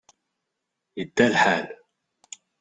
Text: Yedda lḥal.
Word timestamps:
Yedda 0.99 1.25
lḥal. 1.33 1.67